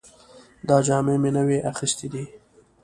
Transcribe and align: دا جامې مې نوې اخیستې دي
دا 0.67 0.77
جامې 0.85 1.15
مې 1.21 1.29
نوې 1.37 1.57
اخیستې 1.71 2.07
دي 2.13 2.23